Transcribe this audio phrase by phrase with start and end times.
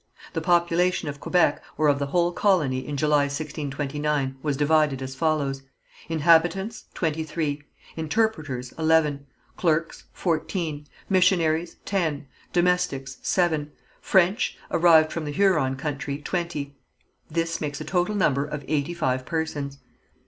[0.33, 5.13] The population of Quebec or of the whole colony in July, 1629, was divided as
[5.13, 5.61] follows:
[6.09, 7.61] Inhabitants, twenty three;
[7.95, 9.27] interpreters, eleven;
[9.57, 16.75] clerks, fourteen; missionaries, ten; domestics, seven; French, arrived from the Huron country, twenty.
[17.29, 19.77] This makes a total number of eighty five persons.